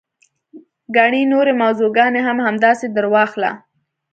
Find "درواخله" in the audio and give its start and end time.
2.95-3.51